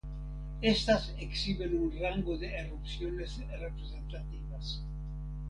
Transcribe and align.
Estas 0.63 1.13
exhiben 1.19 1.79
un 1.79 1.95
rango 1.99 2.35
de 2.35 2.47
erupciones 2.55 3.37
representativas. 3.59 4.81